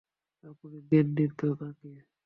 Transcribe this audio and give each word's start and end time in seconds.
আপনি 0.43 0.77
দেননি 0.89 1.25
তো 1.37 1.47
তাকে? 1.59 1.89